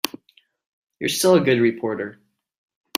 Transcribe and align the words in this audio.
You're 0.99 1.09
still 1.09 1.35
a 1.35 1.41
good 1.41 1.61
reporter. 1.61 2.19